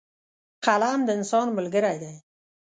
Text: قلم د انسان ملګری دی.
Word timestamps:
قلم 0.65 0.99
د 1.07 1.09
انسان 1.17 1.47
ملګری 1.57 1.95
دی. 2.03 2.15